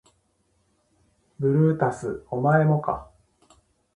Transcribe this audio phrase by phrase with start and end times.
[1.37, 3.11] ブルータスお前もか